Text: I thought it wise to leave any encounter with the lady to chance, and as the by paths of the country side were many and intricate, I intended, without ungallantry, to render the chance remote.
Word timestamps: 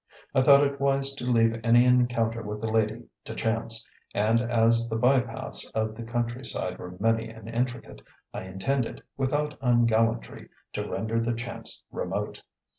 I 0.33 0.41
thought 0.41 0.63
it 0.63 0.79
wise 0.81 1.13
to 1.13 1.25
leave 1.27 1.61
any 1.63 1.85
encounter 1.85 2.41
with 2.41 2.59
the 2.59 2.71
lady 2.71 3.03
to 3.23 3.35
chance, 3.35 3.87
and 4.15 4.41
as 4.41 4.89
the 4.89 4.95
by 4.97 5.19
paths 5.19 5.69
of 5.75 5.93
the 5.93 6.01
country 6.01 6.43
side 6.43 6.79
were 6.79 6.95
many 6.99 7.29
and 7.29 7.47
intricate, 7.47 8.01
I 8.33 8.45
intended, 8.45 9.03
without 9.15 9.59
ungallantry, 9.61 10.49
to 10.73 10.89
render 10.89 11.19
the 11.21 11.35
chance 11.35 11.83
remote. 11.91 12.41